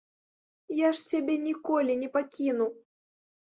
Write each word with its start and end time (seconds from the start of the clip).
Я 0.77 0.89
ж 1.01 1.03
цябе 1.11 1.37
ніколі 1.45 2.01
не 2.03 2.13
пакіну. 2.19 2.71